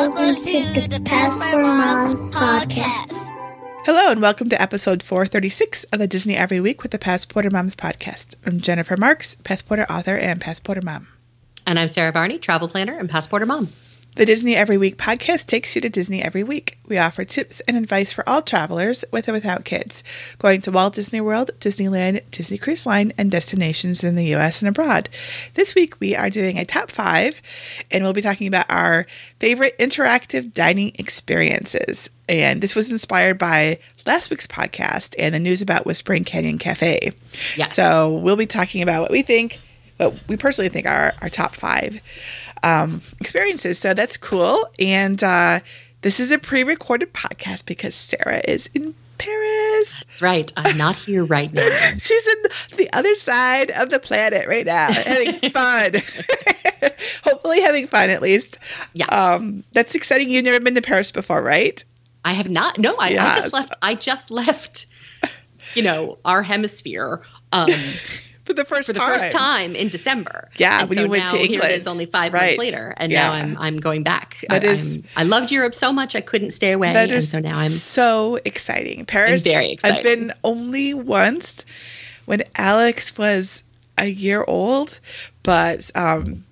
[0.00, 3.30] Welcome to the Passport Moms podcast.
[3.86, 7.74] Hello, and welcome to episode 436 of the Disney Every Week with the Passporter Moms
[7.74, 8.34] podcast.
[8.44, 11.08] I'm Jennifer Marks, Passporter author and Passporter mom.
[11.66, 13.72] And I'm Sara Varney, travel planner and passporter mom.
[14.16, 16.78] The Disney Every Week podcast takes you to Disney every week.
[16.84, 20.02] We offer tips and advice for all travelers with and without kids,
[20.38, 24.68] going to Walt Disney World, Disneyland, Disney Cruise Line, and destinations in the US and
[24.68, 25.08] abroad.
[25.54, 27.40] This week we are doing a top five,
[27.92, 29.06] and we'll be talking about our
[29.38, 32.10] favorite interactive dining experiences.
[32.28, 37.12] And this was inspired by last week's podcast and the news about Whispering Canyon Cafe.
[37.56, 37.74] Yes.
[37.74, 39.60] So we'll be talking about what we think,
[39.98, 42.00] what we personally think are our top five
[42.62, 43.78] um, experiences.
[43.78, 44.68] So that's cool.
[44.78, 45.60] And uh,
[46.02, 49.94] this is a pre recorded podcast because Sara is in Paris.
[50.06, 50.52] That's right.
[50.56, 51.68] I'm not here right now.
[51.98, 55.94] She's in the other side of the planet right now, having fun.
[57.24, 58.58] Hopefully, having fun at least.
[58.94, 59.12] Yes.
[59.12, 60.30] Um, that's exciting.
[60.30, 61.84] You've never been to Paris before, right?
[62.24, 62.78] I have not.
[62.78, 63.74] No, I, I just left.
[63.82, 64.86] I just left.
[65.74, 67.70] You know, our hemisphere um,
[68.50, 69.20] For the first for the time.
[69.20, 70.48] first time in December.
[70.56, 71.72] Yeah, And when so you went now to Here it England.
[71.74, 72.56] is, only five Right.
[72.56, 73.28] months later, and Yeah.
[73.28, 74.44] now I'm I'm going back.
[74.48, 77.12] That I, is- I'm- I loved Europe so much I couldn't stay away, That and
[77.18, 79.04] is so now I'm so exciting.
[79.06, 79.42] Paris.
[79.42, 79.98] very exciting.
[79.98, 81.64] I've been only once
[82.24, 83.62] when Alex was
[83.96, 84.98] a year old,
[85.44, 86.44] but um,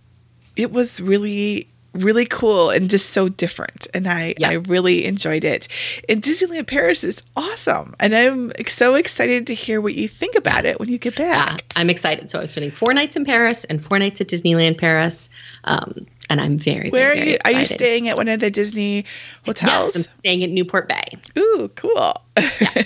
[0.55, 1.67] it was really
[1.99, 3.87] really cool and just so different.
[3.95, 4.51] And I, Yeah.
[4.51, 5.69] I really enjoyed it.
[6.09, 7.95] And disneyland paris is awesome.
[8.01, 11.45] And i'm so excited to hear what you think about it when you get Yeah,
[11.47, 11.65] back.
[11.77, 12.31] I'm excited.
[12.31, 15.31] So I was spending four nights in Paris and four nights at Disneyland Paris,
[15.65, 18.51] um, and I'm very where are very, you are you staying at one of the
[18.51, 19.05] disney
[19.47, 19.95] hotels?
[19.95, 21.17] Yes, I'm staying at Newport Bay.
[21.39, 22.21] ooh cool.
[22.37, 22.83] Yeah.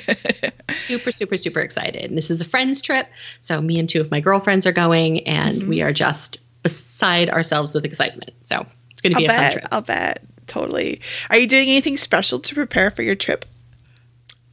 [0.85, 2.05] super super super excited.
[2.09, 3.07] And this is a friends trip.
[3.41, 5.69] So me and two of my girlfriends are going and Mm-hmm.
[5.69, 8.31] we are just beside ourselves with excitement.
[8.45, 8.65] So
[9.03, 11.01] going to i'll be a fun bet trip i'll bet totally
[11.31, 13.45] are you doing anything special to prepare for your trip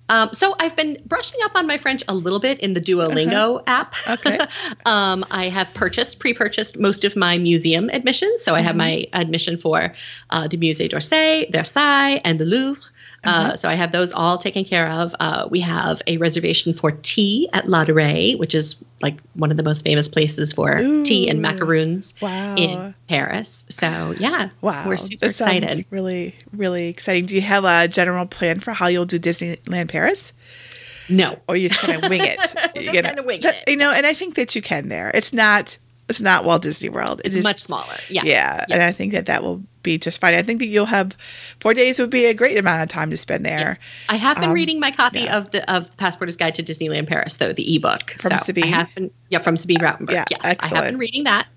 [0.09, 3.61] um, so i've been brushing up on my french a little bit in the duolingo
[3.67, 4.14] app Uh-huh.
[4.14, 4.39] Okay.
[4.86, 9.21] um, i have purchased pre-purchased most of my museum admissions so i have my Mm-hmm.
[9.21, 9.93] admission for
[10.32, 12.82] uh, the musée d'orsay versailles and the louvre.
[13.24, 15.14] Uh, so I have those all taken care of.
[15.20, 19.64] Uh, we have a reservation for tea at Ladurée, which is like one of the
[19.64, 21.42] most famous places for tea and Ooh.
[21.42, 23.66] macaroons wow in Paris.
[23.70, 25.86] So yeah, Wow, we're super that excited.
[25.90, 27.26] Really, really exciting.
[27.26, 30.32] Do you have a general plan for how you'll do Disneyland Paris,
[31.10, 32.40] No, or you just kind of wing it?
[32.76, 33.72] We'll You just know, kinda wing that- it.
[33.72, 35.12] You know, and I think that you can there.
[35.14, 35.78] It's not.
[36.08, 37.22] It's not Walt Disney World.
[37.24, 37.96] It is much smaller.
[38.10, 40.34] Yeah, Yeah, and I think that that will be just fine.
[40.34, 41.16] I think that you'll have
[41.60, 43.80] four days would be a great amount of time to spend there.
[44.10, 45.38] I have been Um, reading my copy yeah.
[45.38, 48.66] of the of Passporter's Guide to Disneyland Paris, though the ebook From so Sabine?
[48.66, 50.12] I have been yeah from Sabine Rautenberg.
[50.12, 51.48] Yeah, yes, I have been reading that.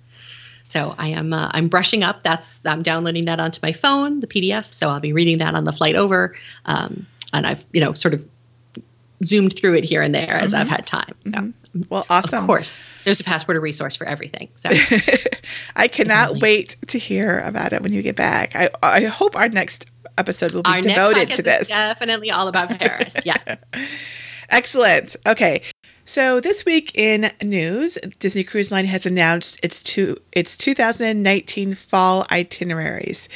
[0.67, 2.23] So I am uh, I'm brushing up.
[2.23, 4.73] That's I'm downloading that onto my phone, the PDF.
[4.73, 6.35] So I'll be reading that on the flight over,
[6.65, 8.25] um, and I've you know sort of
[9.25, 11.15] zoomed through it here and there as I've had time.
[11.21, 11.53] So
[11.89, 12.41] Well, awesome.
[12.41, 14.51] of course, there's a Passporter resource for everything.
[14.55, 14.69] So
[15.77, 18.55] I cannot wait to hear about it when you get back.
[18.55, 19.87] I I hope our next
[20.19, 21.63] episode will be our devoted to this.
[21.63, 23.15] is definitely all about Paris.
[23.25, 23.71] Yes.
[24.51, 25.17] Excellent.
[25.27, 25.63] Okay.
[26.05, 32.27] So this week in news, Disney Cruise Line has announced its two its 2019 fall
[32.29, 33.29] itineraries.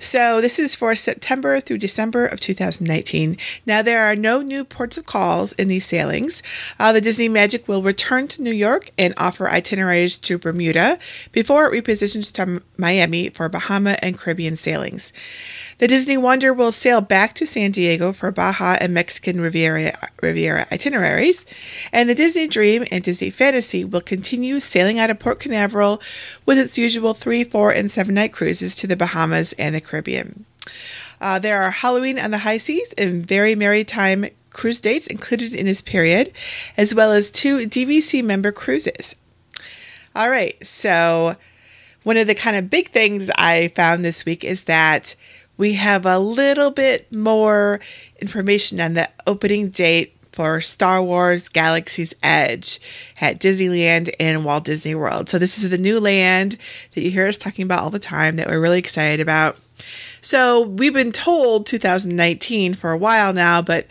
[0.00, 3.36] So this is for September through December of 2019.
[3.64, 6.42] Now there are no new ports of calls in these sailings.
[6.80, 10.98] Uh, the Disney Magic will return to New York and offer itineraries to Bermuda
[11.30, 15.12] before it repositions to Miami for Bahama and Caribbean sailings.
[15.78, 20.66] The Disney Wonder will sail back to San Diego for Baja and Mexican Riviera, Riviera
[20.70, 21.44] itineraries,
[21.92, 26.00] and the Disney Dream and Disney Fantasy will continue sailing out of Port Canaveral
[26.46, 30.44] with its usual three, four, and seven night cruises to the Bahamas and the Caribbean.
[31.20, 35.54] Uh, there are Halloween on the High Seas and Very Merry Time cruise dates included
[35.54, 36.32] in this period,
[36.76, 39.16] as well as two DVC member cruises.
[40.14, 41.34] All right, so
[42.04, 45.16] one of the kind of big things I found this week is that
[45.56, 47.80] we have a little bit more
[48.20, 52.80] information on the opening date for Star Wars Galaxy's Edge
[53.20, 55.28] at Disneyland and Walt Disney World.
[55.28, 56.56] So, this is the new land
[56.94, 59.56] that you hear us talking about all the time that we're really excited about.
[60.20, 63.86] So, we've been told 2019 for a while now, but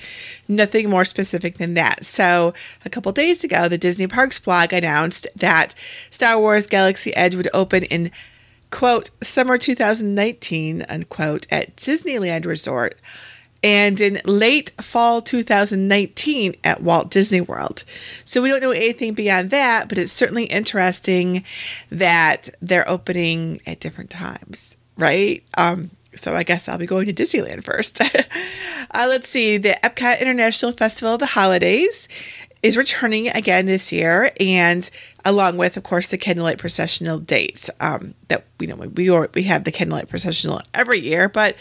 [0.49, 2.05] nothing more specific than that.
[2.05, 5.73] So, a couple days ago, the Disney Parks blog announced that
[6.09, 8.11] Star Wars Galaxy Edge would open in
[8.73, 12.99] quote summer 2019 unquote at Disneyland Resort
[13.63, 17.83] and in late fall 2019 at Walt Disney World.
[18.25, 21.45] So we don't know anything beyond that, but it's certainly interesting
[21.91, 25.43] that they're opening at different times, right?
[25.55, 28.01] Um, so I guess I'll be going to Disneyland first.
[28.91, 29.57] uh, let's see.
[29.57, 32.07] The Epcot International Festival of the Holidays
[32.63, 34.89] is returning again this year, and
[35.25, 37.69] along with, of course, the candlelight processional dates.
[37.79, 41.55] Um, that you know we we have the candlelight processional every year, but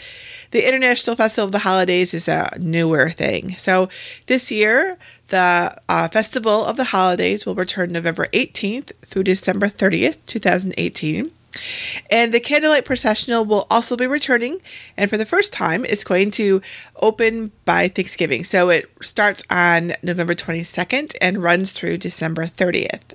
[0.51, 3.55] the International Festival of the Holidays is a newer thing.
[3.57, 3.89] So
[4.27, 4.97] this year,
[5.29, 11.31] the uh, Festival of the Holidays will return November 18th through December 30th, 2018.
[12.09, 14.59] And the Candlelight Processional will also be returning.
[14.97, 16.61] And for the first time, it's going to
[16.97, 18.43] open by Thanksgiving.
[18.43, 23.13] So it starts on November 22nd and runs through December 30th.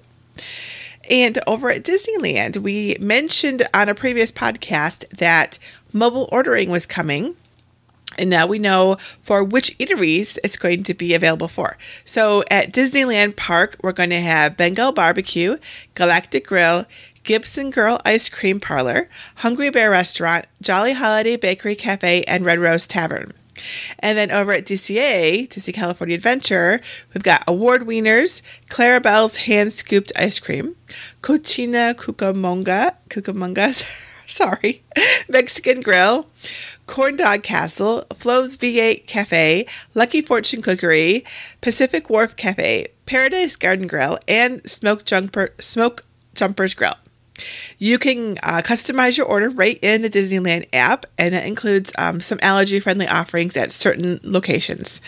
[1.10, 5.58] And over at Disneyland, we mentioned on a previous podcast that
[5.92, 7.36] mobile ordering was coming.
[8.18, 11.78] And now we know for which eateries it's going to be available for.
[12.04, 15.56] So at Disneyland Park, we're going to have Bengal Barbecue,
[15.94, 16.84] Galactic Grill,
[17.22, 22.86] Gibson Girl Ice Cream Parlor, Hungry Bear Restaurant, Jolly Holiday Bakery Cafe, and Red Rose
[22.86, 23.32] Tavern.
[24.00, 26.80] And then over at DCA, Disney California Adventure,
[27.14, 30.76] we've got Award Wieners, Clarabelle's Hand Scooped Ice Cream,
[31.22, 33.84] Cocina Cucamonga, Cucamonga,
[34.26, 34.82] sorry,
[35.28, 36.26] Mexican Grill,
[36.86, 41.24] Corn Dog Castle, Flo's V8 Cafe, Lucky Fortune Cookery,
[41.60, 46.94] Pacific Wharf Cafe, Paradise Garden Grill, and Smoke Jumper Smoke Jumpers Grill.
[47.78, 52.20] You can uh, customize your order right in the Disneyland app, and it includes um,
[52.20, 55.00] some allergy friendly offerings at certain locations.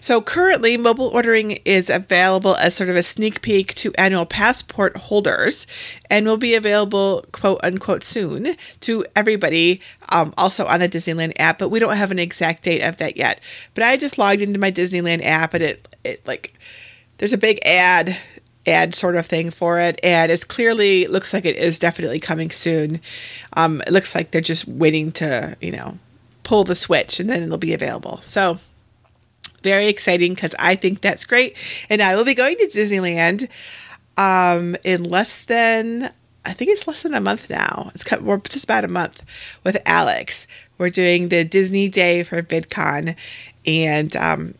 [0.00, 4.96] So, currently, mobile ordering is available as sort of a sneak peek to annual passport
[4.96, 5.66] holders
[6.10, 9.80] and will be available, quote unquote, soon to everybody
[10.10, 13.16] um, also on the Disneyland app, but we don't have an exact date of that
[13.16, 13.40] yet.
[13.74, 16.54] But I just logged into my Disneyland app and it, it like,
[17.18, 18.16] there's a big ad
[18.66, 22.50] ad sort of thing for it, and it's clearly looks like it is definitely coming
[22.50, 23.00] soon.
[23.54, 25.98] Um, it looks like they're just waiting to you know
[26.42, 28.20] pull the switch, and then it'll be available.
[28.22, 28.58] So
[29.62, 31.56] very exciting because I think that's great,
[31.88, 33.48] and I will be going to Disneyland
[34.16, 36.12] um, in less than
[36.44, 37.90] I think it's less than a month now.
[37.94, 39.22] It's we're just about a month
[39.64, 40.46] with Alex.
[40.76, 43.16] We're doing the Disney Day for VidCon,
[43.66, 44.54] and um,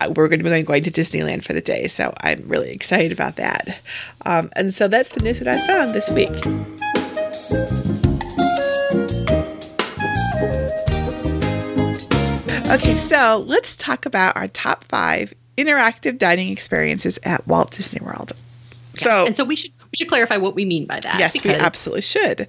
[0.00, 1.88] we're going to be going to Disneyland for the day.
[1.88, 3.78] So I'm really excited about that.
[4.24, 6.30] Um, and so that's the news that I found this week.
[12.68, 18.32] Okay, so let's talk about our top five interactive dining experiences at Walt Disney World.
[18.96, 21.18] So, and so we should should clarify what we mean by that.
[21.18, 21.48] Yes, because...
[21.48, 22.46] we absolutely should,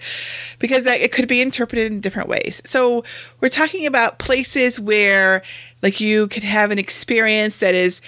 [0.60, 2.62] because that, it could be interpreted in different ways.
[2.66, 3.04] So
[3.40, 5.44] we're talking about places where
[5.82, 8.02] like you could have an experience that is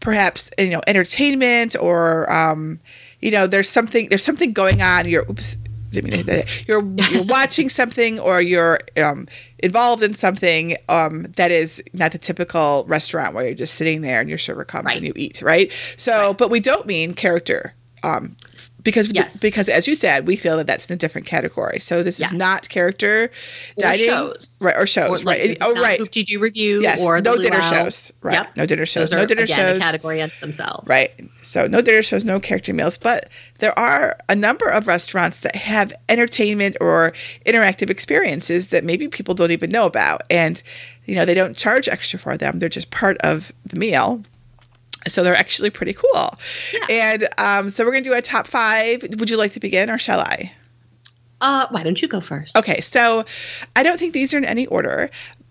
[0.00, 2.80] perhaps you know entertainment or um,
[3.20, 5.08] you know there's something there's something going on.
[5.08, 5.56] You're oops,
[5.92, 9.26] you're you're watching something or you're um,
[9.58, 14.20] involved in something um, that is not the typical restaurant where you're just sitting there
[14.20, 14.96] and your server comes right.
[14.96, 15.72] and you eat, right?
[15.96, 16.38] So, right.
[16.38, 17.74] but we don't mean character.
[18.02, 18.36] Um,
[18.84, 19.40] because yes.
[19.40, 21.80] because as you said, we feel that that's in a different category.
[21.80, 22.30] So this yes.
[22.30, 23.30] is not character
[23.78, 24.60] dining, shows.
[24.62, 24.76] right?
[24.76, 25.58] Or shows, or, like, right?
[25.60, 26.00] Oh, right.
[26.12, 27.00] Do review, yes.
[27.00, 28.34] or no dinner shows, right?
[28.34, 28.56] Yep.
[28.56, 29.76] No dinner shows, Those no dinner again, shows.
[29.78, 31.12] A category unto themselves, right?
[31.42, 35.56] So no dinner shows, no character meals, but there are a number of restaurants that
[35.56, 37.12] have entertainment or
[37.46, 40.62] interactive experiences that maybe people don't even know about, and
[41.06, 44.22] you know they don't charge extra for them; they're just part of the meal
[45.08, 46.38] so they're actually pretty cool.
[46.72, 46.86] Yeah.
[46.90, 49.02] And um, so we're going to do a top five.
[49.18, 50.52] Would you like to begin or shall I?
[51.40, 52.56] Uh, why don't you go first?
[52.56, 53.24] Okay, so
[53.76, 55.10] I don't think these are in any order,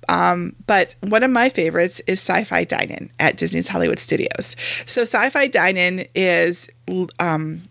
[0.09, 4.55] um, but one of my favorites is Sci Fi Dine In at Disney's Hollywood Studios.
[4.85, 6.67] So Sci Fi Dine In is
[7.19, 7.61] um,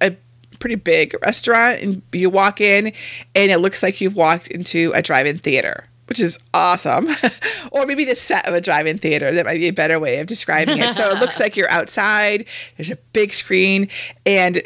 [0.00, 0.16] a
[0.58, 2.92] pretty big restaurant, and you walk in,
[3.34, 7.08] and it looks like you've walked into a drive in theater which is awesome.
[7.70, 9.32] or maybe the set of a drive in theater.
[9.32, 10.94] That might be a better way of describing it.
[10.94, 12.46] So it looks like you're outside,
[12.76, 13.88] there's a big screen,
[14.26, 14.62] and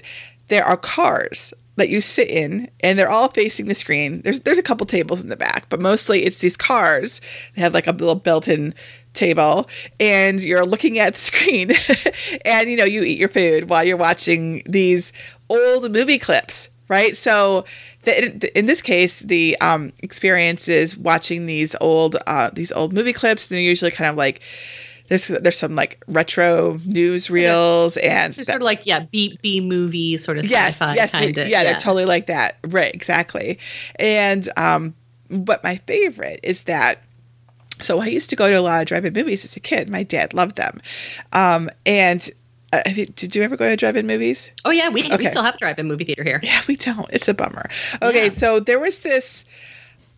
[0.48, 4.20] there are cars that you sit in and they're all facing the screen.
[4.22, 7.20] There's there's a couple tables in the back, but mostly it's these cars.
[7.54, 8.74] They have like a little built-in
[9.14, 9.68] table
[9.98, 11.72] and you're looking at the screen
[12.44, 15.12] and you know you eat your food while you're watching these
[15.48, 17.16] old movie clips, right?
[17.16, 17.64] So
[18.10, 23.12] the, in this case, the um, experience is watching these old uh, these old movie
[23.12, 23.46] clips.
[23.46, 24.40] They're usually kind of like
[25.08, 30.16] there's there's some like retro newsreels and they're sort of like yeah B B movie
[30.18, 33.58] sort of yes yes kind of, yeah, yeah, they're totally like that right exactly
[33.96, 34.94] and um
[35.30, 37.02] but my favorite is that
[37.80, 39.88] So I used to go to a lot of drive-in movies as a kid.
[39.88, 40.80] My dad loved them,
[41.32, 42.28] um, and
[42.72, 44.50] uh, have you, did you ever go to drive-in movies?
[44.64, 45.16] Oh yeah, we, Okay.
[45.16, 46.40] we still have a drive-in movie theater here.
[46.42, 47.08] Yeah, we don't.
[47.10, 47.68] It's a bummer.
[48.02, 48.32] Okay, Yeah.
[48.32, 49.44] so there was this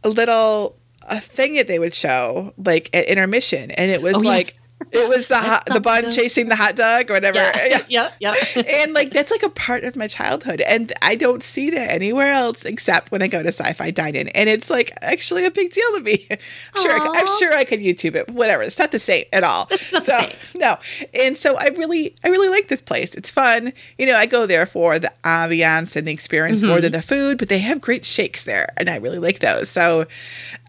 [0.04, 0.76] little
[1.08, 4.62] a thing that they would show like at intermission, and it was Oh, like yes.
[4.92, 7.36] It was the hot, the bun chasing the hot dog or whatever.
[7.38, 8.34] Yeah, yeah, yeah.
[8.66, 12.32] and like that's like a part of my childhood and i don't see that anywhere
[12.32, 15.84] else except when i go to sci-fi dine-in and it's like actually a big deal
[15.94, 16.26] to me
[16.76, 19.68] sure I, i'm sure i could youtube it whatever it's not the same at all
[19.70, 20.60] It's not so the same.
[20.60, 20.78] no
[21.14, 24.46] and so i really i really like this place it's fun you know i go
[24.46, 26.68] there for the ambiance and the experience Mm-hmm.
[26.68, 29.68] more than the food but they have great shakes there and i really like those
[29.68, 30.06] so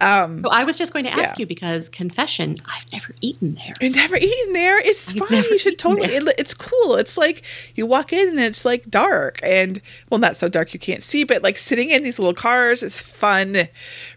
[0.01, 1.41] um So I was just going to ask Yeah.
[1.43, 3.73] you because confession, I've never eaten there.
[3.79, 4.79] You've never eaten there.
[4.79, 5.43] It's I've fun.
[5.49, 6.09] You should totally.
[6.13, 6.95] It, it's cool.
[6.95, 7.43] It's like
[7.75, 11.23] you walk in and it's like dark and well, not so dark you can't see,
[11.23, 13.67] but like sitting in these little cars is fun,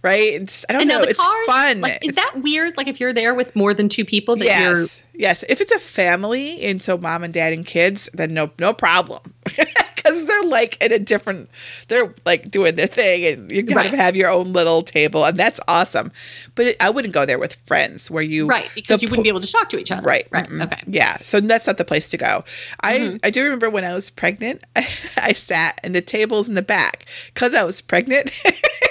[0.03, 0.35] right?
[0.35, 0.99] It's, I don't And know.
[1.01, 1.81] now it's cars, fun.
[1.81, 2.77] like, is It's- that weird?
[2.77, 5.45] Like if you're there with more than two people, that you're yes, yes.
[5.49, 9.21] If it's a family and so mom and dad and kids, then no, no problem.
[10.05, 11.49] Because they're like in a different,
[11.89, 15.39] they're like doing their thing, and you kind of have your own little table, and
[15.39, 16.13] that's awesome.
[16.55, 19.29] But it, I wouldn't go there with friends where you right because you wouldn't be
[19.31, 20.03] able to talk to each other.
[20.03, 20.29] Right.
[20.31, 20.49] Right.
[20.49, 20.65] mm-mm.
[20.65, 20.83] Okay.
[20.87, 21.17] Yeah.
[21.23, 22.45] So that's not the place to go.
[22.81, 23.17] I Mm-hmm.
[23.25, 24.63] I do remember when I was pregnant,
[25.17, 28.31] I, sat and the tables in the back because I was pregnant.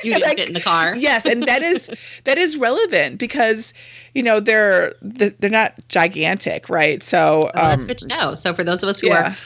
[0.04, 0.96] You didn't Like, fit in the car.
[0.96, 1.90] yes, and that is
[2.26, 3.74] that is relevant because
[4.14, 7.02] you know they're they're not gigantic, right?
[7.04, 8.36] So Oh, that's um, good to know.
[8.36, 9.30] So for those of us who yeah.
[9.32, 9.38] are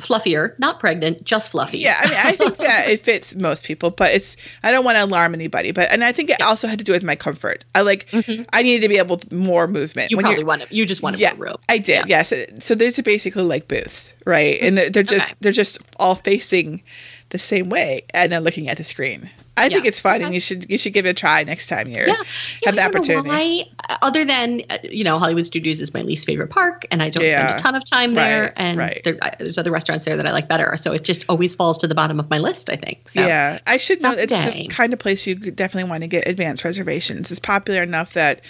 [0.00, 1.78] fluffier, not pregnant, just fluffy.
[1.78, 4.96] Yeah, I mean, I think that it fits most people, but it's I don't want
[4.96, 5.70] to alarm anybody.
[5.72, 7.64] But and I think it also had to do with my comfort.
[7.74, 8.06] I like
[8.52, 10.06] I needed to be able to more movement.
[10.06, 10.10] Mm-hmm.
[10.10, 10.74] you When probably want to.
[10.74, 11.56] You just want to yeah, room.
[11.68, 12.08] I did.
[12.08, 12.22] Yeah.
[12.24, 12.32] Yes.
[12.64, 14.58] So these are basically like booths, right?
[14.60, 15.34] And they're, they're just Okay.
[15.40, 16.82] they're just all facing
[17.30, 19.30] the same way, and then looking at the screen.
[19.56, 21.86] I think it's fun, and you should you should give it a try next time
[21.86, 22.22] you're Yeah,
[22.64, 23.28] have the opportunity.
[23.28, 27.02] Why, uh, other than uh, you know, Hollywood Studios is my least favorite park, and
[27.02, 27.46] I don't Yeah.
[27.48, 28.54] spend a ton of time there.
[28.56, 29.02] And right.
[29.04, 30.74] there, I, there's other restaurants there that I like better.
[30.78, 32.70] So it just always falls to the bottom of my list.
[32.70, 33.10] I think.
[33.10, 33.20] So.
[33.20, 34.12] Yeah, I should know.
[34.12, 37.30] It's the kind of place you definitely want to get advanced reservations.
[37.30, 38.40] It's popular enough that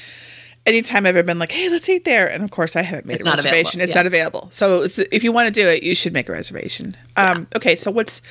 [0.64, 3.14] anytime I've ever been like, "Hey, let's eat there," and of course I haven't made
[3.14, 3.80] It's a reservation.
[3.80, 3.99] available, It's yeah.
[3.99, 4.49] not available.
[4.52, 6.96] So if you want to do it, you should make a reservation.
[7.16, 8.22] Um, okay, so what's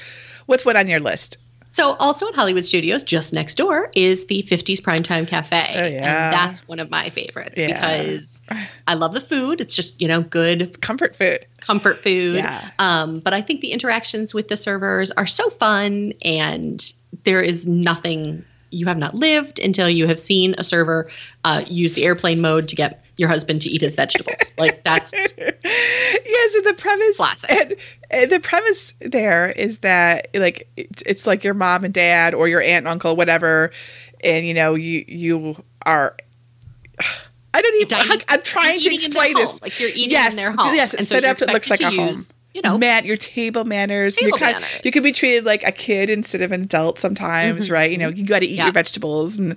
[0.49, 1.37] what's what on your list?
[1.71, 5.73] So also at Hollywood Studios, just next door, is the 50s Primetime Cafe.
[5.75, 6.25] Oh, yeah.
[6.25, 7.67] And that's one of my favorites Yeah.
[7.79, 8.41] because
[8.87, 9.61] I love the food.
[9.61, 11.45] It's just, you know, good it's Comfort food.
[11.61, 12.37] comfort food.
[12.37, 12.71] Yeah.
[12.79, 16.83] Um, but I think the interactions with the servers are so fun and
[17.23, 21.09] there is nothing you have not lived until you have seen a server
[21.43, 24.53] uh, use the airplane mode to get your husband to eat his vegetables.
[24.57, 25.13] like that's
[26.25, 27.51] yes, and the premise Classic.
[27.51, 27.75] and,
[28.09, 32.47] and the premise there is that like it, it's like your mom and dad or
[32.47, 33.71] your aunt and uncle whatever
[34.23, 36.15] and you know you you are
[37.53, 39.59] I don't even dining- I'm trying to you're eating in their explain this home.
[39.63, 40.75] Like you're eating yes in their home.
[40.75, 42.15] yes And it's so set you're up it looks like a home
[42.53, 44.15] you know, Matt, your table manners.
[44.15, 44.81] Table you kind manners.
[44.83, 47.91] you can be treated like a kid instead of an adult sometimes, right?
[47.91, 49.55] You know, you got to eat your vegetables and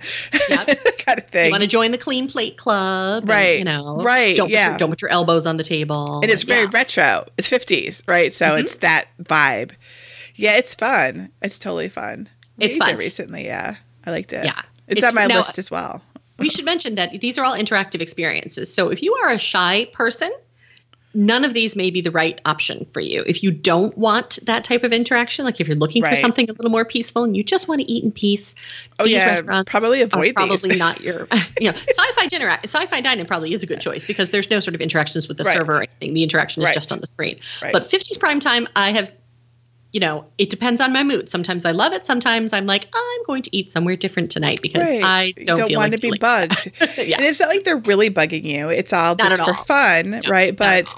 [0.49, 0.65] Yep.
[0.67, 1.45] that kind of thing.
[1.45, 4.65] you want to join the clean plate club, and, Right, you know, right, Don't yeah.
[4.67, 6.69] put your, don't put your elbows on the table, and it's very Yeah.
[6.73, 7.25] retro.
[7.37, 8.33] It's 50s, right?
[8.33, 8.59] So Mhm.
[8.61, 9.71] it's that vibe.
[10.35, 11.29] Yeah, it's fun.
[11.41, 12.29] It's totally fun.
[12.59, 12.95] It's fun.
[12.97, 13.45] recently.
[13.45, 14.45] Yeah, I liked it.
[14.45, 14.61] Yeah.
[14.87, 16.03] it's, It's- on my now- list as well.
[16.39, 18.71] we should mention that these are all interactive experiences.
[18.73, 20.31] So if you are a shy person,
[21.13, 23.23] none of these may be the right option for you.
[23.27, 26.53] If you don't want that type of interaction, like if you're looking for something a
[26.53, 28.55] little more peaceful and you just want to eat in peace,
[28.99, 30.33] Oh, these yeah, restaurants probably avoid these.
[30.33, 31.27] probably not your
[31.59, 34.75] you know sci-fi dinner sci-fi dining probably is a good choice because there's no sort
[34.75, 35.57] of interactions with the Right.
[35.57, 36.13] server or anything.
[36.13, 36.73] The interaction is Right.
[36.73, 37.39] just on the screen.
[37.61, 37.73] Right.
[37.73, 39.11] But 50s prime time, I have
[39.93, 41.29] you know, it depends on my mood.
[41.29, 42.05] Sometimes I love it.
[42.05, 45.03] Sometimes I'm like, I'm going to eat somewhere different tonight because Right.
[45.03, 46.71] I don't, feel want like to be bugged.
[46.97, 47.17] Yeah.
[47.17, 48.69] And it's not like they're really bugging you.
[48.69, 49.63] It's all Not just for all.
[49.63, 50.55] fun, No, right?
[50.57, 50.93] But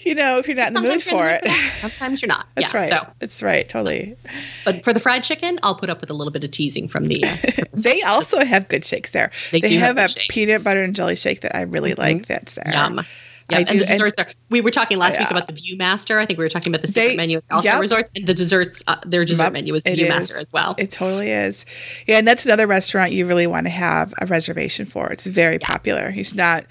[0.00, 2.28] you know, if you're not in the mood for it, mood for that, Sometimes you're
[2.28, 2.46] not.
[2.54, 2.80] that's yeah.
[2.80, 2.90] right.
[2.90, 3.68] So, That's right.
[3.68, 4.16] Totally.
[4.64, 7.04] but for the fried chicken, I'll put up with a little bit of teasing from
[7.06, 7.24] the.
[7.24, 7.36] Uh,
[7.76, 9.30] They also have good shakes there.
[9.52, 10.26] They do have, have a shakes.
[10.30, 12.26] peanut butter and jelly shake that I really like.
[12.26, 12.72] That's there.
[12.72, 13.04] yum.
[13.48, 14.26] Yeah, do- and the and- are.
[14.50, 16.20] We were talking last week about the Viewmaster.
[16.20, 17.80] I think we were talking about the secret They- menu at also yep.
[17.80, 18.82] resorts, and the desserts.
[18.86, 20.74] Uh, their dessert Yep, menu is it Viewmaster as well.
[20.78, 21.64] It totally is.
[22.06, 25.08] Yeah, and that's another restaurant you really want to have a reservation for.
[25.12, 26.10] It's very popular.
[26.10, 26.64] He's not.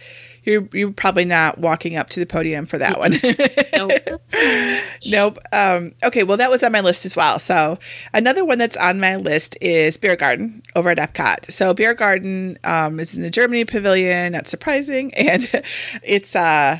[0.46, 3.20] You're you're probably not walking up to the podium for that one.
[3.75, 4.22] Nope.
[5.08, 5.40] Nope.
[5.52, 7.40] Um, okay, well, that was on my list as well.
[7.40, 7.78] So,
[8.14, 11.52] another one that's on my list is Beer Garden over at Epcot.
[11.52, 15.12] So, Beer Garden um, is in the Germany Pavilion, not surprising.
[15.25, 15.50] And
[16.04, 16.80] it's, uh,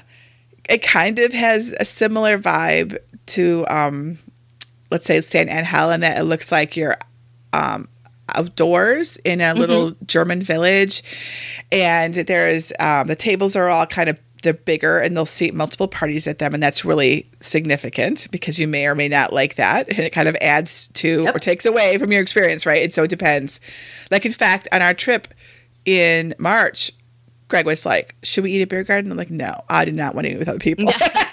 [0.70, 4.20] it kind of has a similar vibe to, um,
[4.92, 6.98] let's say, San Angel, in that it looks like you're
[7.54, 7.88] um,
[8.34, 11.03] outdoors in a little German village,
[11.72, 15.88] and there's um, the tables are all kind of they're bigger and they'll seat multiple
[15.88, 16.53] parties at them.
[16.53, 19.89] And that's really significant because you may or may not like that.
[19.89, 21.36] And it kind of adds to Yep.
[21.36, 22.84] or takes away from your experience right?
[22.84, 23.60] And so it depends.
[24.12, 25.29] Like in fact on our trip
[25.84, 26.91] in march
[27.48, 29.10] greg was like should we eat at beer garden?
[29.12, 30.86] I'm like no i do not want to eat with other people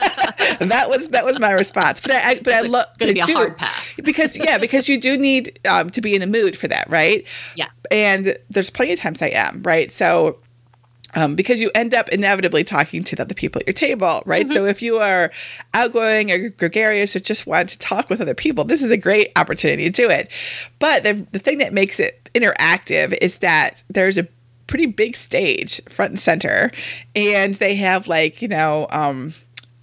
[0.71, 3.27] that was that was my response but i, I but i love gonna be a
[3.27, 4.01] hard pass.
[4.05, 7.27] because yeah because you do need um, to be in the mood for that right
[7.55, 7.67] Yeah.
[7.91, 10.39] and there's plenty of times i am right so
[11.15, 14.47] um, because you end up inevitably talking to the other people at your table, right?
[14.47, 14.55] Mm-hmm.
[14.55, 15.31] So if you are
[15.75, 19.31] outgoing or gregarious or just want to talk with other people, this is a great
[19.37, 20.33] opportunity to do it.
[20.79, 24.27] But the, the thing that makes it interactive is that there's a
[24.67, 26.71] pretty big stage front and center,
[27.15, 29.35] and they have like you know um,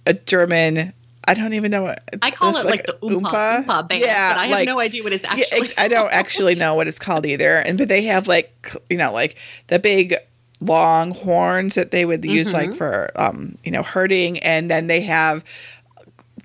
[0.06, 0.92] a German.
[1.26, 4.40] I don't even know what I call it like, the Oompa Oompa band, Yeah, but
[4.40, 5.60] I have like- no idea what it's yeah, actually.
[5.68, 7.56] ex- I don't actually know what it's called either.
[7.56, 9.36] And but they have like you know like
[9.68, 10.14] the big
[10.60, 15.02] long horns that they would use like for um you know herding, and then they
[15.02, 15.44] have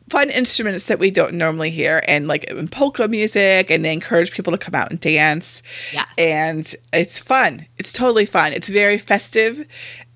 [0.10, 4.52] fun instruments that we don't normally hear, and like polka music, and they encourage people
[4.52, 5.62] to come out and dance.
[5.94, 6.08] Yes.
[6.18, 7.66] and it's fun.
[7.78, 8.54] It's totally fun.
[8.54, 9.66] It's very festive,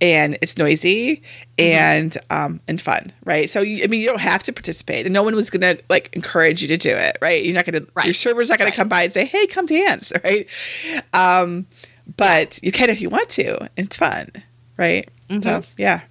[0.01, 1.21] and it's noisy
[1.59, 1.75] Mm-hmm.
[1.75, 3.49] and um and fun, right?
[3.49, 6.09] So you, I mean, you don't have to participate, and no one was gonna like
[6.13, 7.43] encourage you to do it, right?
[7.43, 8.05] You're not gonna Right.
[8.05, 8.75] your server's not gonna Right.
[8.77, 10.47] come by and say, "Hey, come dance," right?
[11.13, 11.67] Um,
[12.17, 13.69] but you can if you want to.
[13.75, 14.29] It's fun,
[14.77, 15.09] right?
[15.29, 15.41] Mm-hmm.
[15.41, 16.01] So yeah,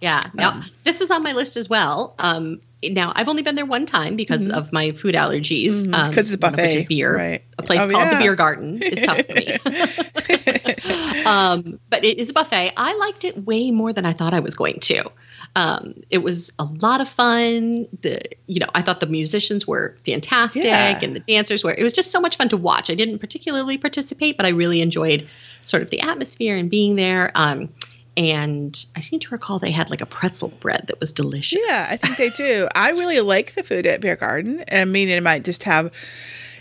[0.00, 0.20] Yeah.
[0.34, 2.14] Now, Um, this is on my list as well.
[2.20, 5.86] Um, now, I've only been there one time because of my food allergies.
[5.86, 7.16] Mhm, um, 'cause it's a of which is buffet, beer.
[7.16, 7.42] right.
[7.58, 8.16] A place Oh, called the.
[8.18, 9.46] Beer Garden is tough for me.
[11.26, 12.72] um, but it is a buffet.
[12.76, 15.10] I liked it way more than I thought I was going to.
[15.56, 17.86] Um, it was a lot of fun.
[18.02, 20.98] The you know I thought the musicians were fantastic Yeah.
[21.02, 21.72] and the dancers were.
[21.72, 22.90] It was just so much fun to watch.
[22.90, 25.28] I didn't particularly participate, but I really enjoyed
[25.64, 27.30] sort of the atmosphere and being there.
[27.34, 27.68] Um,
[28.16, 31.60] and I seem to recall they had like a pretzel bread that was delicious.
[31.66, 32.68] yeah, I think they do.
[32.74, 34.64] I really like the food at Beer Garden.
[34.70, 35.92] I mean, it might just have,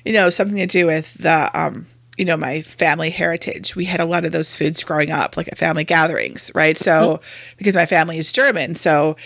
[0.06, 4.00] you know, something to do with the um you know my family heritage we had
[4.00, 7.20] a lot of those foods growing up like at family gatherings right so
[7.58, 9.18] because my family is german so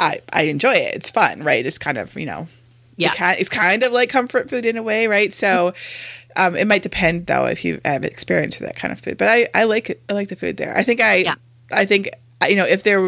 [0.00, 2.48] i i enjoy it it's fun right it's kind of you know
[2.96, 3.12] Yeah.
[3.38, 5.74] it's kind of like comfort food in a way right so
[6.34, 9.28] um it might depend though if you have experience with that kind of food but
[9.28, 11.34] i i like it i like the food there i think i Yeah.
[11.76, 12.08] I think
[12.48, 13.06] you know if there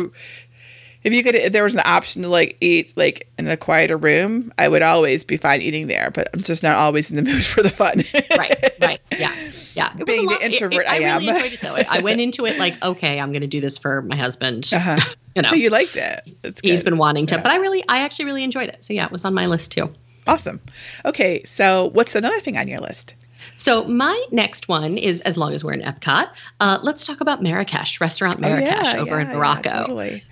[1.03, 3.97] if you could if there was an option to like eat like in a quieter
[3.97, 7.23] room i would always be fine eating there but i'm just not always in the
[7.31, 8.03] mood for the fun
[8.37, 9.35] right, right, yeah,
[9.75, 9.93] yeah.
[9.99, 11.37] It Being the lot- it- introvert it- I I really am.
[11.37, 11.77] enjoyed it though.
[11.77, 14.69] I went into it like, okay, I'm going to do this for my husband.
[14.73, 14.99] uh-huh.
[15.37, 17.43] You know, but you liked it he's been wanting to, Yeah.
[17.43, 18.83] but I really, I actually really enjoyed it.
[18.83, 19.93] So yeah, it was on my list too.
[20.27, 20.61] awesome
[21.05, 23.15] okay so what's another thing on your list
[23.55, 26.29] So my next one is, as long as we're in Epcot,
[26.61, 29.81] uh, let's talk about Marrakesh, Restaurant Marrakesh Oh, over yeah, in yeah, Morocco.
[29.81, 30.23] totally.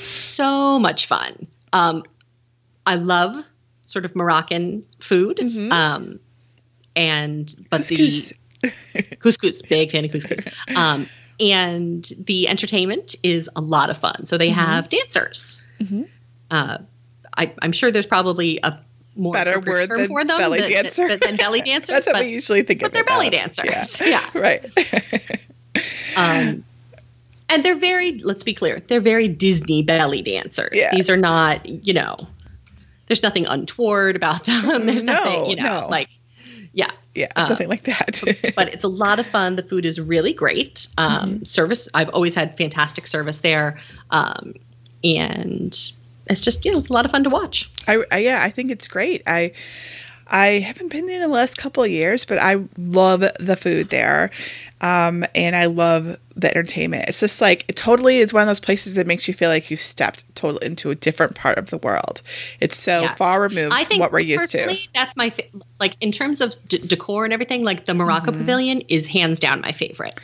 [0.00, 1.46] So much fun.
[1.72, 2.04] Um,
[2.86, 3.44] I love
[3.82, 5.38] sort of Moroccan food.
[5.38, 5.72] Mhm.
[5.72, 6.20] Um,
[6.96, 8.32] and but Couscous.
[8.62, 8.72] the
[9.18, 10.44] couscous, big fan of couscous.
[10.76, 11.08] Um,
[11.40, 14.26] and the entertainment is a lot of fun.
[14.26, 14.58] So they Mm-hmm.
[14.60, 15.62] have dancers.
[15.80, 16.08] Mhm.
[16.50, 16.78] Uh,
[17.36, 18.78] I, I'm sure there's probably a
[19.16, 21.08] more Better word term than for them belly than, dancer.
[21.08, 21.88] than- than belly dancers.
[21.94, 22.92] That's what but, we usually think but of.
[22.92, 24.00] they're belly dancers.
[24.00, 24.06] Yeah.
[24.06, 24.30] Yeah.
[24.34, 24.64] Right.
[26.16, 26.64] Um,
[27.48, 30.70] and they're very, let's be clear, they're very Disney belly dancers.
[30.72, 30.90] Yeah.
[30.94, 32.16] These are not, you know,
[33.08, 34.86] there's nothing untoward about them.
[34.86, 35.88] There's No, nothing, you know, no.
[35.88, 36.08] like,
[36.72, 36.90] yeah.
[37.14, 38.22] yeah, Uh, something like that.
[38.56, 39.56] But it's a lot of fun.
[39.56, 40.86] The food is really great.
[40.96, 41.44] Um, Mm-hmm.
[41.44, 43.78] Service, I've always had fantastic service there.
[44.10, 44.54] Um,
[45.02, 45.76] and
[46.26, 47.70] it's just, you know, it's a lot of fun to watch.
[47.88, 49.22] I, I yeah, I think it's great.
[49.26, 49.52] I
[50.26, 53.90] I haven't been there in the last couple of years, but I love the food
[53.90, 54.30] there,
[54.80, 57.04] um, and I love the entertainment.
[57.08, 59.70] It's just like it totally is one of those places that makes you feel like
[59.70, 62.22] you've stepped totally into a different part of the world.
[62.58, 64.74] It's so far removed I from think what we're used to.
[64.94, 65.42] that's my, fa-
[65.78, 68.40] like, in terms of d- decor and everything, like the Morocco Mm-hmm.
[68.40, 70.18] Pavilion is hands down my favorite.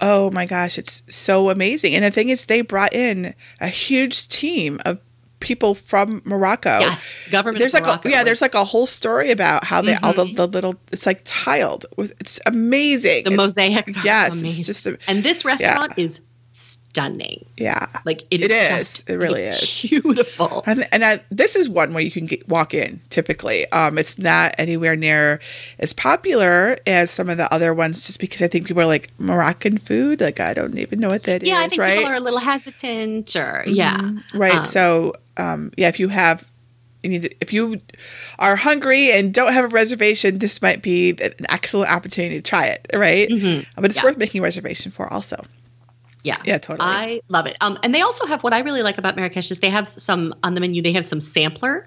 [0.00, 1.94] Oh my gosh, it's so amazing.
[1.94, 4.98] And the thing is, they brought in a huge team of
[5.40, 6.80] people from Morocco.
[6.80, 7.18] Yes.
[7.30, 9.94] Government There's like Morocco a, yeah, was- there's like a whole story about how they
[9.96, 10.36] all the, Mhm.
[10.36, 13.24] the little it's like tiled with it's amazing.
[13.24, 17.44] the It's- mosaics Yes, it's just a, and this restaurant is stunning.
[17.56, 17.86] yeah.
[18.04, 19.82] Like it It is, It really is.
[19.82, 20.64] beautiful.
[20.66, 23.70] And, and I, this is one where you can get, walk in typically.
[23.70, 25.38] Um, it's not anywhere near
[25.78, 29.10] as popular as some of the other ones, just because I think people are like
[29.18, 30.20] Moroccan food.
[30.20, 31.48] Like I don't even know what that is.
[31.48, 31.98] yeah, I think right?
[31.98, 34.22] people are a little hesitant, or yeah, Mhm.
[34.34, 34.54] Right.
[34.56, 36.44] Um, so, um, yeah, if you have
[37.02, 37.80] you need to, if you
[38.40, 42.66] are hungry and don't have a reservation, this might be an excellent opportunity to try
[42.66, 43.28] it, right?
[43.28, 43.64] Mhm.
[43.76, 44.02] But it's Yeah.
[44.04, 45.36] worth making a reservation for also.
[46.24, 46.34] Yeah.
[46.44, 46.88] Yeah, totally.
[46.88, 47.56] I love it.
[47.60, 50.34] Um, and they also have what I really like about Marrakesh is they have some
[50.42, 50.82] on the menu.
[50.82, 51.86] They have some sampler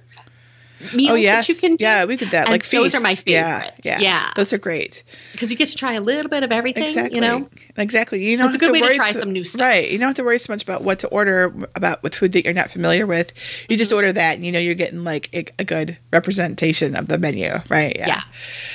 [0.95, 1.85] meals oh yes, that you can do.
[1.85, 2.45] yeah, we did that.
[2.47, 3.23] And like those are my feasts.
[3.27, 3.79] Yeah, favorite.
[3.83, 4.31] Yeah, Yeah.
[4.35, 5.03] those are great.
[5.31, 6.83] because you get to try a little bit of everything.
[6.83, 7.15] Exactly.
[7.15, 8.23] You know, exactly.
[8.25, 9.61] You don't It's a good way to try so- some new stuff.
[9.61, 9.89] Right.
[9.91, 12.43] You don't have to worry so much about what to order about with food that
[12.43, 13.31] you're not familiar with.
[13.69, 17.07] You just order that, and you know you're getting like a, a good representation of
[17.07, 17.95] the menu, right?
[17.97, 18.21] Yeah.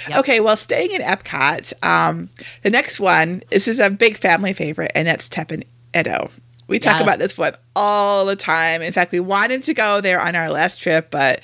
[0.09, 0.19] Yep.
[0.21, 0.41] Okay.
[0.41, 2.29] Well, staying in Epcot, um,
[2.63, 3.43] the next one.
[3.51, 5.65] This is a big family favorite, and that's Teppan
[5.99, 6.31] Edo.
[6.69, 7.03] We talk Yes.
[7.03, 8.83] about this one all the time.
[8.83, 11.41] In fact, we wanted to go there on our last trip, but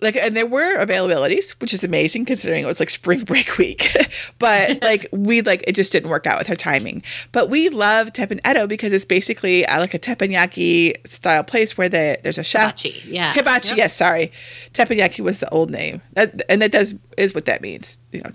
[0.00, 3.94] like and there were availabilities which is amazing considering it was like spring break week
[4.38, 8.12] but like we like it just didn't work out with her timing but we love
[8.12, 12.44] Teppan Edo because it's basically uh, like a teppanyaki style place where the, there's a
[12.44, 13.32] chef Hibachi, yeah.
[13.32, 13.76] hibachi Yep.
[13.78, 14.32] yes sorry
[14.72, 18.30] teppanyaki was the old name that, and that does is what that means you know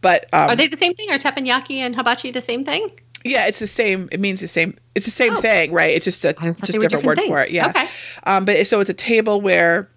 [0.00, 1.10] but um, Are they the same thing?
[1.10, 2.90] Are teppanyaki and hibachi the same thing?
[3.24, 4.08] yeah, it's the same.
[4.12, 4.76] It means the same.
[4.94, 5.40] It's the same Oh.
[5.40, 5.94] thing, right?
[5.96, 7.50] It's just a just were different word different for it.
[7.50, 7.70] Yeah.
[7.70, 7.88] Okay.
[8.22, 9.88] Um, but so it's a table where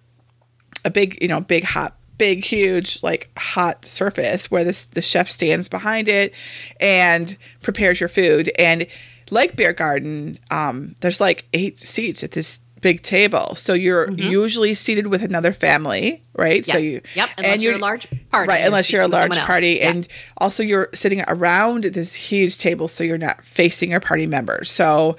[0.84, 5.30] a big, you know, big hot, big, huge, like hot surface where this the chef
[5.30, 6.34] stands behind it
[6.80, 8.50] and prepares your food.
[8.58, 8.86] And
[9.30, 14.72] like Beer Garden, um, there's like eight seats at this big table, so you're usually
[14.72, 16.62] seated with another family, right?
[16.62, 16.68] Mm-hmm.
[16.68, 16.72] Yes.
[16.72, 17.30] So you yep.
[17.36, 18.48] Unless you're, a large party.
[18.48, 19.78] Right, unless you're a large party.
[19.80, 19.90] Yeah.
[19.90, 24.70] And also, you're sitting around this huge table, so you're not facing your party members.
[24.70, 25.16] So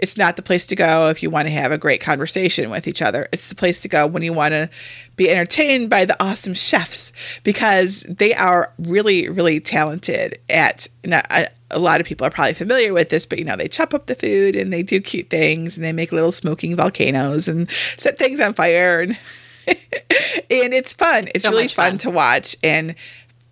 [0.00, 2.88] it's not the place to go if you want to have a great conversation with
[2.88, 3.28] each other.
[3.32, 4.68] It's the place to go when you want to
[5.16, 7.12] be entertained by the awesome chefs
[7.44, 10.88] because they are really, really talented at.
[11.04, 13.68] And I, a lot of people are probably familiar with this, but you know, they
[13.68, 17.46] chop up the food and they do cute things and they make little smoking volcanoes
[17.46, 19.18] and set things on fire and
[19.68, 21.28] and it's fun.
[21.34, 21.98] It's So really fun, fun.
[21.98, 22.94] to watch and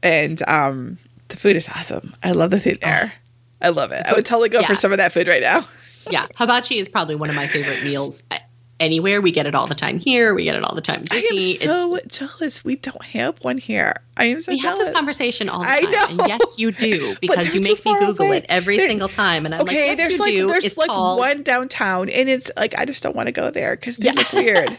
[0.03, 2.15] and um the food is awesome.
[2.23, 3.13] I love the food there.
[3.61, 4.05] I love it.
[4.07, 4.77] I would totally go for Oh.
[4.77, 5.67] Some of that food right now.
[6.11, 8.39] yeah, hibachi is probably one of my favorite meals uh,
[8.81, 9.21] anywhere.
[9.21, 10.35] We get it all the time here.
[10.35, 11.05] We get it all the time.
[11.11, 12.65] I am so It's jealous.
[12.65, 13.95] We don't have one here.
[14.17, 15.87] I am so we have this conversation all the time.
[15.87, 16.07] I know.
[16.11, 18.39] And yes, you do because you make me Google away.
[18.39, 20.47] it every They're- single time, and I'm okay, like, yes, there's you like do.
[20.49, 23.51] there's it's like called one downtown, and it's like I just don't want to go
[23.53, 24.13] there because they Yeah.
[24.15, 24.77] look weird.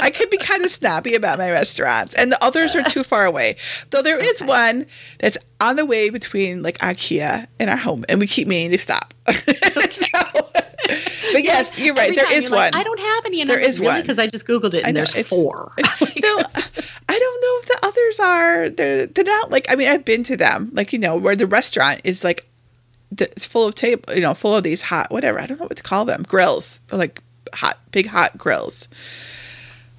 [0.00, 3.24] I could be kind of snappy about my restaurants, and the others are too far
[3.24, 3.54] away.
[3.90, 4.46] Though there is Okay.
[4.48, 4.86] one
[5.20, 8.78] that's on the way between like IKEA and our home, and we keep meaning to
[8.78, 9.14] stop.
[11.68, 12.08] yes, you're right.
[12.08, 12.80] There is There time is you're like, one.
[12.80, 14.00] I don't have any, and There I'm like, is really one.
[14.02, 15.72] because I just googled it and know, there's it's- four.
[15.78, 18.68] no, I don't know if the others are.
[18.70, 19.66] They're they're not like.
[19.70, 20.70] I mean, I've been to them.
[20.72, 22.46] Like you know, where the restaurant is like,
[23.18, 24.14] it's full of table.
[24.14, 25.40] You know, full of these hot whatever.
[25.40, 26.22] I don't know what to call them.
[26.24, 27.20] Grills, like
[27.54, 28.88] hot, big hot grills.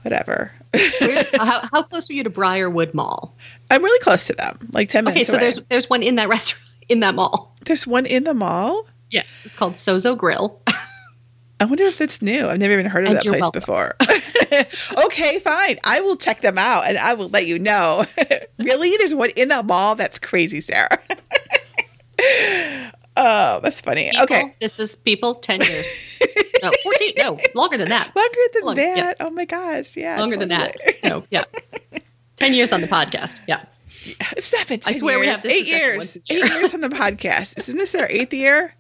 [0.04, 0.52] Whatever.
[1.38, 3.36] How, how close are you to Briarwood Mall?
[3.70, 4.58] I'm really close to them.
[4.72, 5.30] Like ten minutes.
[5.30, 5.44] Okay, so away.
[5.44, 7.54] there's there's one in that restaurant in that mall.
[7.66, 8.86] there's one in the mall.
[9.12, 10.60] Yes, it's called Sozo Grill.
[11.60, 12.48] I wonder if it's new.
[12.50, 13.60] I've never even heard of And that place welcome.
[13.60, 13.96] before.
[15.06, 15.80] okay, fine.
[15.84, 18.06] I will check them out and I will let you know.
[18.60, 18.94] really?
[18.98, 19.96] There's one in the mall?
[19.96, 20.90] That's crazy, Sara.
[23.18, 24.10] oh, that's funny.
[24.12, 24.56] People, okay.
[24.60, 25.88] this is people ten years.
[26.62, 27.14] No, fourteen.
[27.18, 28.14] No, longer than that.
[28.16, 28.98] Longer than Long- that.
[28.98, 29.14] yeah.
[29.20, 29.96] Oh my gosh.
[29.96, 30.20] Yeah.
[30.20, 30.74] Longer than that.
[30.74, 31.00] totally.
[31.04, 31.44] No, yeah.
[32.38, 33.40] Ten years on the podcast.
[33.48, 33.64] Yeah.
[34.36, 36.18] It's not been 10 I swear we have this eight years.
[36.30, 36.44] year.
[36.46, 37.58] Eight years on the podcast.
[37.58, 38.74] Isn't this our eighth year?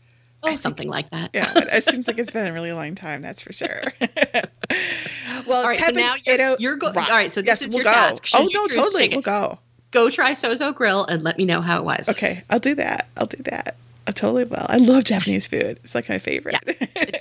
[0.44, 1.30] Oh, something like that.
[1.34, 3.22] Yeah, it seems like it's been a really long time.
[3.22, 3.82] That's for sure.
[5.48, 7.84] well, All right, so now you're- you're go- all right, so this yes, is we'll
[7.84, 7.92] your go.
[7.92, 8.26] task.
[8.26, 9.60] Should Oh no, totally, we'll go.
[9.92, 12.10] Go try Sozo Grill and let me know how it was.
[12.10, 13.08] Okay, I'll do that.
[13.18, 13.76] I'll do that.
[14.08, 14.66] I totally will.
[14.68, 15.80] I love Japanese food.
[15.84, 16.58] It's like my favorite.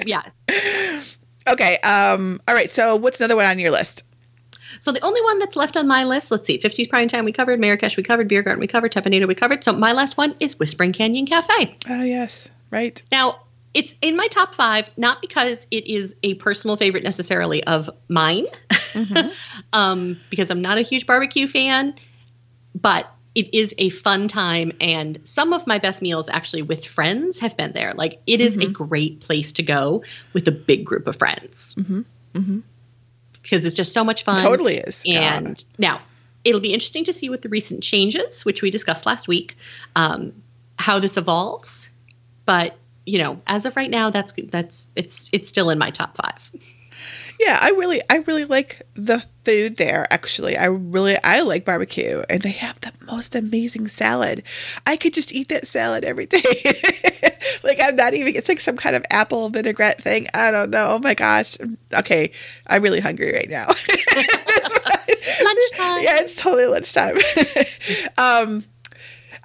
[0.06, 0.22] Yeah.
[0.48, 1.16] it's-
[1.48, 1.78] okay.
[1.78, 2.40] Um.
[2.48, 2.70] All right.
[2.70, 4.02] So, what's another one on your list?
[4.80, 7.32] So the only one that's left on my list, let's see, 50s Prime Time we
[7.32, 9.62] covered, Marrakesh we covered, Beer Garden we covered, Teppan Edo we covered.
[9.62, 11.76] So my last one is Whispering Canyon Cafe.
[11.90, 12.48] Oh yes.
[12.72, 13.00] Right.
[13.12, 13.42] Now,
[13.74, 18.46] it's in my top five, not because it is a personal favorite necessarily of mine,
[19.72, 21.94] um, because I'm not a huge barbecue fan,
[22.74, 24.72] but it is a fun time.
[24.80, 27.94] And some of my best meals actually with friends have been there.
[27.94, 30.02] Like, it is a great place to go
[30.34, 32.04] with a big group of friends Mhm.
[32.34, 32.62] Mhm.
[33.42, 34.42] because it's just so much fun.
[34.42, 35.02] totally is.
[35.06, 36.00] And now
[36.44, 39.56] it'll be interesting to see with the recent changes, which we discussed last week,
[39.96, 40.32] um,
[40.76, 41.88] how this evolves.
[42.52, 46.14] But you know, as of right now, that's that's it's it's still in my top
[46.18, 46.50] five.
[47.40, 50.06] Yeah, I really, I really like the food there.
[50.12, 54.42] Actually, I really, I like barbecue, and they have the most amazing salad.
[54.86, 56.42] I could just eat that salad every day.
[57.62, 58.36] like I'm not even.
[58.36, 60.26] It's like some kind of apple vinaigrette thing.
[60.34, 60.88] I don't know.
[60.90, 61.56] Oh my gosh.
[61.94, 62.32] Okay,
[62.66, 63.64] I'm really hungry right now.
[65.42, 66.02] Lunchtime.
[66.02, 67.16] yeah, it's totally lunchtime.
[68.18, 68.64] um,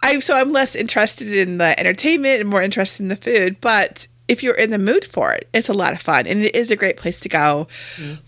[0.03, 4.07] I so I'm less interested in the entertainment and more interested in the food, but
[4.27, 6.69] if you're in the mood for it, it's a lot of fun and it is
[6.69, 7.67] a great place to go.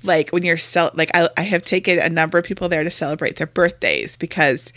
[0.04, 2.92] Like when you're cel- like I, I have taken a number of people there to
[2.92, 4.72] celebrate their birthdays because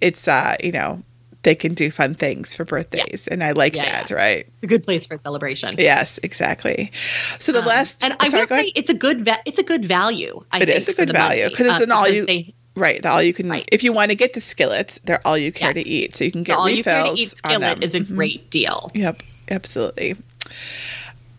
[0.00, 1.02] it's uh you know
[1.42, 4.46] they can do fun things for birthdays and I like Yeah, that right.
[4.62, 5.70] a good place for celebration.
[5.78, 6.92] Yes, exactly.
[7.38, 8.66] So the Um, last and I sorry, will go ahead.
[8.66, 10.44] say it's a good va- it's a good value.
[10.52, 13.02] I It think, is a good value, 'cause it's uh, an all you- they- Right,
[13.02, 13.68] the all you can Right.
[13.72, 15.84] if you want to get the skillets, they're all you care Yes.
[15.84, 16.16] to eat.
[16.16, 18.14] So you can the get all you care to eat skillet is a Mhm.
[18.14, 18.90] great deal.
[18.94, 20.16] Yep, absolutely.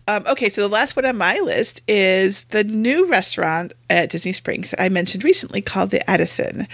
[0.08, 4.32] Um, okay, so the last one on my list is the new restaurant at Disney
[4.32, 6.66] Springs that I mentioned recently called the Edison.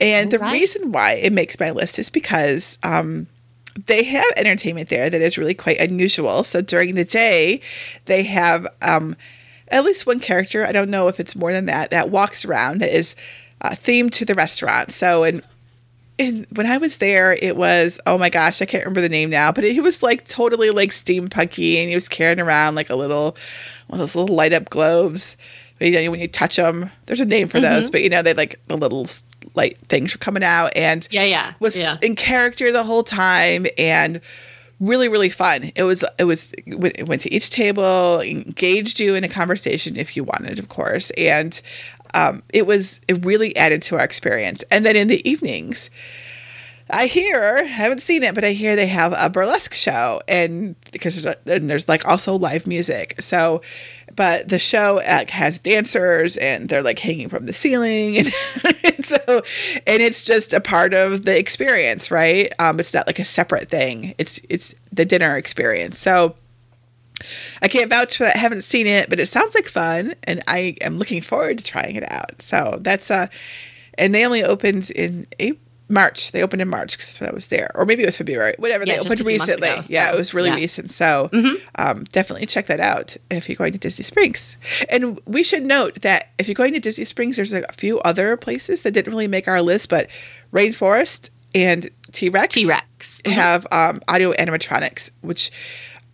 [0.00, 0.52] And the right.
[0.52, 3.26] reason why it makes my list is because um,
[3.86, 6.44] they have entertainment there that is really quite unusual.
[6.44, 7.60] So during the day,
[8.04, 9.16] they have um,
[9.68, 12.80] at least one character, I don't know if it's more than that, that walks around
[12.82, 13.16] that is
[13.64, 14.92] uh, themed to the restaurant.
[14.92, 15.42] So, in
[16.18, 19.30] and when I was there, it was oh my gosh, I can't remember the name
[19.30, 22.94] now, but it was like totally like steampunky, and he was carrying around like a
[22.94, 23.36] little
[23.88, 25.36] one of those little light up globes.
[25.80, 28.34] You know, when you touch them, there's a name for those, but you know they
[28.34, 29.08] like the little
[29.54, 31.96] light things are coming out, and Yeah, yeah, was yeah.
[32.00, 34.20] in character the whole time, and
[34.78, 35.72] really really fun.
[35.74, 40.16] It was it was it went to each table, engaged you in a conversation if
[40.16, 41.60] you wanted, of course, and
[42.14, 44.64] um, it was it really added to our experience.
[44.70, 45.90] And then in the evenings,
[46.90, 51.20] I hear haven't seen it, but I hear they have a burlesque show, and because
[51.20, 53.16] there's, a, and there's like also live music.
[53.20, 53.62] So,
[54.14, 58.30] but the show has dancers, and they're like hanging from the ceiling, and,
[58.84, 59.42] and so
[59.86, 62.52] and it's just a part of the experience, right?
[62.58, 64.14] Um, it's not like a separate thing.
[64.18, 65.98] It's it's the dinner experience.
[65.98, 66.36] So.
[67.62, 68.36] I can't vouch for that.
[68.36, 71.64] I haven't seen it, but it sounds like fun, and I am looking forward to
[71.64, 72.42] trying it out.
[72.42, 73.28] So that's uh,
[73.96, 76.32] and they only opened in April, March.
[76.32, 78.54] They opened in March because that's when I was there, or maybe it was February.
[78.58, 78.84] Whatever.
[78.84, 79.68] Yeah, they opened a few months recently.
[79.68, 80.56] ago, yeah, it was really yeah.
[80.56, 80.90] recent.
[80.90, 81.30] So
[81.76, 84.56] um, definitely check that out if you're going to Disney Springs.
[84.88, 88.36] And we should note that if you're going to Disney Springs, there's a few other
[88.36, 90.08] places that didn't really make our list, but
[90.52, 92.54] Rainforest and T Rex.
[92.54, 93.22] T Rex.
[93.26, 95.52] have um, audio animatronics, which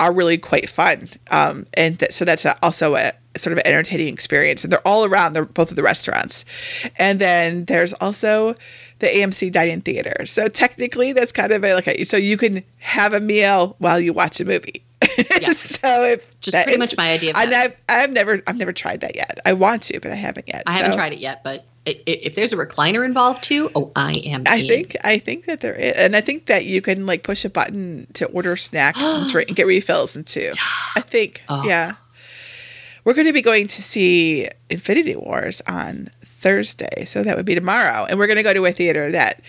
[0.00, 1.08] are really quite fun.
[1.30, 4.64] Um, and th- so that's a, also a sort of an entertaining experience.
[4.64, 6.44] And they're all around the, both of the restaurants.
[6.96, 8.54] And then there's also
[8.98, 10.24] the AMC Dining Theater.
[10.26, 14.00] So technically, that's kind of a, like a, so you can have a meal while
[14.00, 14.82] you watch a movie.
[15.40, 15.52] Yeah.
[15.52, 17.54] so if Just pretty much my idea of And.
[17.54, 19.38] I've, I've never I've never tried that yet.
[19.46, 20.64] I want to, but I haven't yet.
[20.66, 21.64] I haven't tried it yet, but
[22.06, 24.44] if there's a recliner involved too, oh, I am.
[24.46, 24.68] I in.
[24.68, 27.50] think I think that there is, and I think that you can like push a
[27.50, 30.50] button to order snacks and drink and get refills and too.
[30.96, 31.64] I think, Oh.
[31.64, 31.94] yeah.
[33.04, 37.54] We're going to be going to see Infinity Wars on Thursday, so that would be
[37.54, 39.40] tomorrow, and we're going to go to a theater that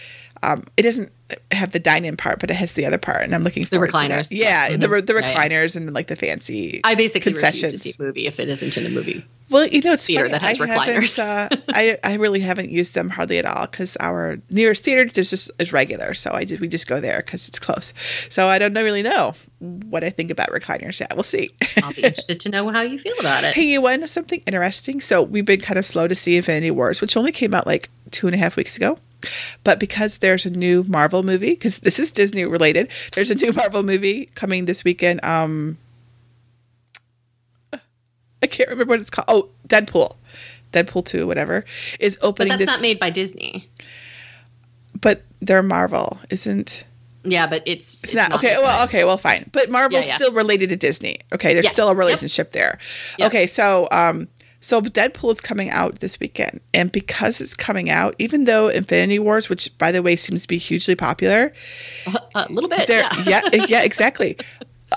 [0.43, 1.11] um, it doesn't
[1.51, 3.79] have the dine-in part, but it has the other part, and I'm looking to that.
[3.79, 4.29] recliners.
[4.31, 4.79] Yeah, Mhm.
[4.81, 5.35] the the Yeah, yeah.
[5.35, 6.79] recliners and like the fancy.
[6.83, 9.25] I basically refuse to see a movie if it isn't in a movie.
[9.51, 10.31] Well, you know, it's theater funny.
[10.31, 11.19] that has I recliners.
[11.19, 15.29] uh, I I really haven't used them hardly at all because our nearest theater is
[15.29, 16.13] just is regular.
[16.13, 17.93] So I did we just go there because it's close.
[18.29, 21.13] So I don't really know what I think about recliners yet.
[21.15, 21.49] We'll see.
[21.83, 23.53] I'll be interested to know how you feel about it.
[23.55, 25.01] hey, you want something interesting?
[25.01, 27.89] So we've been kind of slow to see Infinity Wars, which only came out like
[28.09, 28.97] two and a half weeks ago.
[29.63, 33.51] But because there's a new Marvel movie, because this is Disney related, there's a new
[33.53, 35.23] Marvel movie coming this weekend.
[35.23, 35.77] Um,
[38.43, 39.25] I can't remember what it's called.
[39.27, 40.15] Oh, Deadpool,
[40.73, 41.65] Deadpool two, whatever,
[41.99, 42.53] is opening.
[42.53, 42.77] But that's this.
[42.77, 43.69] not made by Disney.
[44.99, 46.85] but they're Marvel, isn't?
[47.23, 48.57] Yeah, but it's It's, not, okay.
[48.57, 49.03] Well, okay.
[49.03, 49.49] Well, fine.
[49.51, 50.15] But Marvel's Yeah, yeah.
[50.15, 51.19] still related to Disney.
[51.31, 51.73] Okay, there's Yes.
[51.73, 51.97] still a Yep.
[51.97, 52.79] relationship there.
[53.19, 53.27] Yep.
[53.29, 54.27] Okay, so um,
[54.59, 59.19] so Deadpool is coming out this weekend, and because it's coming out, even though Infinity
[59.19, 61.53] Wars, which by the way seems to be hugely popular,
[62.35, 62.87] a little bit.
[62.89, 63.11] Yeah.
[63.25, 64.37] yeah, yeah, exactly.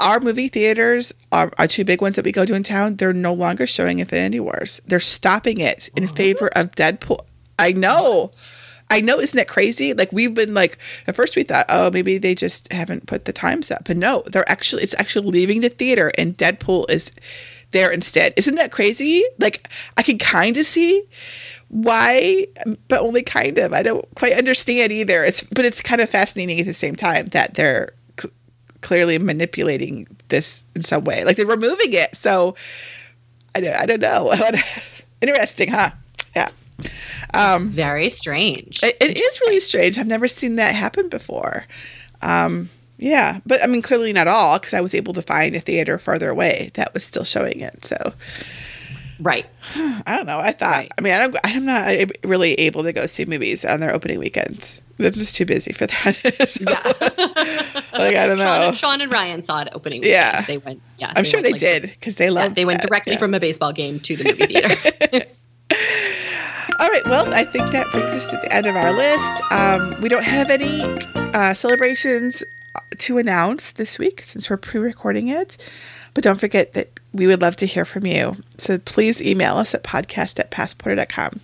[0.01, 3.13] Our movie theaters, our, our two big ones that we go to in town, they're
[3.13, 4.81] no longer showing Infinity Wars.
[4.87, 7.21] They're stopping it in favor of Deadpool.
[7.59, 8.31] I know.
[8.91, 9.95] I know, isn't it crazy?
[9.95, 13.33] Like we've been like at first we thought, oh, maybe they just haven't put the
[13.33, 17.11] times up, but no, they're actually it's actually leaving the theater, and Deadpool is
[17.71, 18.35] there instead.
[18.37, 19.25] Isn't that crazy?
[19.39, 21.03] Like I can kind of see
[21.69, 22.47] why,
[22.89, 23.73] but only kind of.
[23.73, 25.25] I don't quite understand either.
[25.25, 27.95] It's but it's kind of fascinating at the same time that they're
[28.85, 32.15] clearly manipulating this in some way, like they're removing it.
[32.17, 32.55] So
[33.57, 34.33] I don't, I don't know.
[35.21, 35.91] Interesting, huh?
[36.37, 36.51] Yeah.
[37.33, 38.81] Um, Very strange.
[38.83, 39.99] it, it is really strange.
[39.99, 41.67] I've never seen that happen before.
[42.23, 42.69] Um,
[42.99, 45.99] Yeah, but I mean, clearly not all because I was able to find a theater
[45.99, 47.85] farther away that was still showing it.
[47.85, 48.13] So
[49.21, 49.47] Right.
[49.75, 50.39] I don't know.
[50.41, 50.77] I thought.
[50.77, 50.93] Right.
[50.99, 54.19] I mean, I don't, I'm not really able to go see movies on their opening
[54.19, 54.83] weekends.
[54.97, 56.17] They're just too busy for that.
[56.49, 56.83] So, Yeah.
[57.99, 58.69] like I don't Sean, know.
[58.69, 60.03] and, Sean and Ryan saw it opening.
[60.05, 60.41] Yeah.
[60.43, 60.83] They went.
[60.99, 61.13] Yeah.
[61.17, 62.55] I'm sure went, they like, did because they Yeah, love.
[62.55, 65.27] they went directly from a baseball game to the movie theater.
[66.81, 67.05] All right.
[67.07, 69.53] Well, I think that brings us to the end of our list.
[69.53, 70.83] Um, we don't have any
[71.15, 72.43] uh, celebrations
[72.99, 75.57] to announce this week since we're pre-recording it.
[76.15, 78.37] But don't forget that we would love to hear from you.
[78.57, 81.41] So please email us at podcast at passporter.com.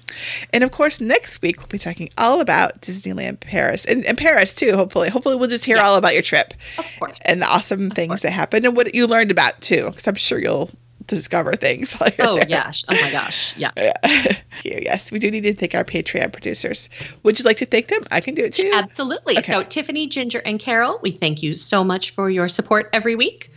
[0.53, 4.55] And of course, next week we'll be talking all about Disneyland Paris and, and Paris
[4.55, 5.09] too, hopefully.
[5.09, 7.21] Hopefully we'll just hear all about your trip of course.
[7.25, 9.87] and the awesome things that happened and what you learned about too.
[9.87, 10.71] Because I'm sure you'll
[11.07, 12.47] discover things oh there.
[12.47, 12.85] gosh.
[12.89, 13.57] Oh my gosh.
[13.57, 13.71] Yeah.
[13.77, 13.93] Yeah.
[14.05, 14.79] Thank you.
[14.83, 16.89] Yes, we do need to thank our Patreon producers.
[17.23, 18.03] Would you like to thank them?
[18.11, 18.71] I can do it too.
[18.75, 19.39] Absolutely.
[19.39, 19.53] Okay.
[19.53, 23.50] So, Tiffany, Ginger, and Carol, we thank you so much for your support every week.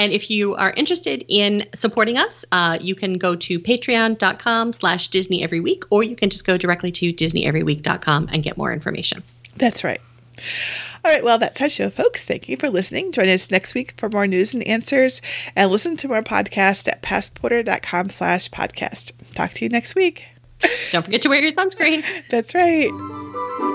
[0.00, 5.08] And if you are interested in supporting us, uh, you can go to patreon.com slash
[5.08, 9.22] Disney every week, or you can just go directly to disneyeveryweek.com and get more information.
[9.58, 10.00] That's right.
[11.04, 12.24] All right, well, that's our show, folks.
[12.24, 13.12] Thank you for listening.
[13.12, 15.20] Join us next week for more news and answers,
[15.54, 19.12] and listen to our podcast at passporter.com slash podcast.
[19.34, 20.24] Talk to you next week.
[20.92, 22.02] Don't forget to wear your sunscreen.
[22.30, 23.68] That's right.